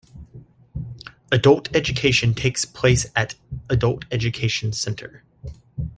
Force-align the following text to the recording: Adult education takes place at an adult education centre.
Adult 1.31 1.69
education 1.75 2.33
takes 2.33 2.65
place 2.65 3.05
at 3.15 3.35
an 3.51 3.59
adult 3.69 4.05
education 4.11 4.73
centre. 4.73 5.23